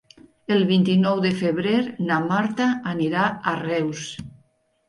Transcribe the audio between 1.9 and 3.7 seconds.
na Marta anirà a